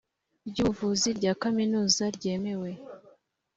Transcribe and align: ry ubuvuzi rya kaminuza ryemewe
ry 0.49 0.57
ubuvuzi 0.63 1.09
rya 1.17 1.33
kaminuza 1.41 2.03
ryemewe 2.15 2.69